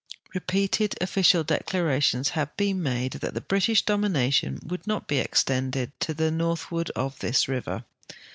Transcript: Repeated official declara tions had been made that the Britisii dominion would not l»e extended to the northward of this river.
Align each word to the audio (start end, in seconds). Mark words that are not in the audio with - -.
Repeated 0.33 0.95
official 0.99 1.43
declara 1.45 2.01
tions 2.01 2.29
had 2.29 2.57
been 2.57 2.81
made 2.81 3.11
that 3.13 3.35
the 3.35 3.39
Britisii 3.41 3.85
dominion 3.85 4.59
would 4.65 4.87
not 4.87 5.03
l»e 5.11 5.19
extended 5.21 5.91
to 5.99 6.15
the 6.15 6.31
northward 6.31 6.89
of 6.95 7.19
this 7.19 7.47
river. 7.47 7.83